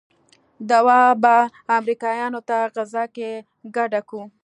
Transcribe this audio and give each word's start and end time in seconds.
دوا 0.69 1.01
به 1.23 1.35
امريکايانو 1.77 2.39
ته 2.49 2.57
غذا 2.75 3.03
کې 3.15 3.29
ګډه 3.75 4.01
کو. 4.09 4.21